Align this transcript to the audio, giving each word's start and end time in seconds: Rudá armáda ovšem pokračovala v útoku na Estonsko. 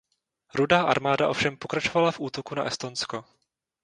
Rudá 0.55 0.81
armáda 0.83 1.29
ovšem 1.29 1.57
pokračovala 1.57 2.11
v 2.11 2.19
útoku 2.19 2.55
na 2.55 2.63
Estonsko. 2.63 3.25